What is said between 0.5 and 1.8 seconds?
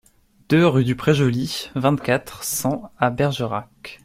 rue du Pré Joli,